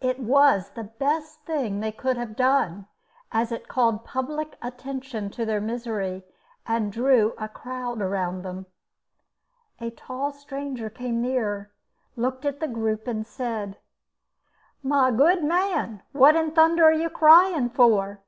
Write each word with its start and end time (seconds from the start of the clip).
It 0.00 0.18
was 0.18 0.70
the 0.70 0.84
best 0.84 1.42
thing 1.42 1.80
they 1.80 1.92
could 1.92 2.16
have 2.16 2.34
done, 2.34 2.86
as 3.30 3.52
it 3.52 3.68
called 3.68 4.06
public 4.06 4.56
attention 4.62 5.28
to 5.32 5.44
their 5.44 5.60
misery, 5.60 6.24
and 6.66 6.90
drew 6.90 7.34
a 7.36 7.46
crowd 7.46 8.00
around 8.00 8.40
them. 8.42 8.64
A 9.78 9.90
tall 9.90 10.32
stranger 10.32 10.88
came 10.88 11.20
near 11.20 11.70
looked 12.16 12.46
at 12.46 12.60
the 12.60 12.68
group, 12.68 13.06
and 13.06 13.26
said: 13.26 13.76
"My 14.82 15.10
good 15.10 15.44
man, 15.44 16.04
what 16.12 16.36
in 16.36 16.52
thunder 16.52 16.84
are 16.84 16.92
you 16.94 17.10
crying 17.10 17.68
for?" 17.68 18.22